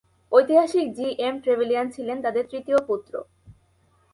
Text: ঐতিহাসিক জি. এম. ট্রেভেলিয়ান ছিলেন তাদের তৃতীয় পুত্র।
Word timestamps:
ঐতিহাসিক 0.31 0.87
জি. 0.93 1.07
এম. 1.17 1.35
ট্রেভেলিয়ান 1.39 1.87
ছিলেন 1.91 2.21
তাদের 2.21 2.43
তৃতীয় 2.49 2.77
পুত্র। 2.87 3.13